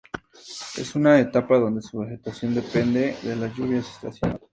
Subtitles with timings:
[0.79, 4.41] Es una estepa donde su vegetación depende de las lluvias estacionales.